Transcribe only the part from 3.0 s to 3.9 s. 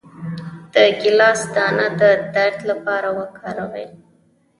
وکاروئ